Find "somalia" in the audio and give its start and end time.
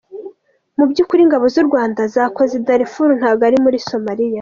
3.89-4.29